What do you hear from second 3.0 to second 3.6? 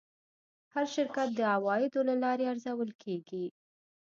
کېږي.